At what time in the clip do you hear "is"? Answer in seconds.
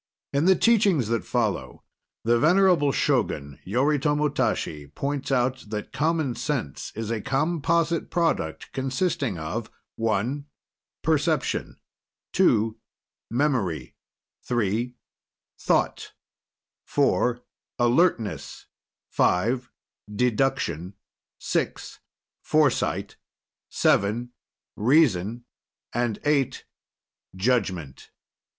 6.95-7.11